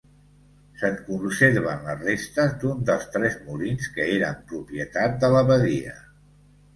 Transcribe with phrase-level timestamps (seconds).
[0.83, 5.95] Se'n conserven les restes d'un dels tres molins que eren propietat de l'abadia.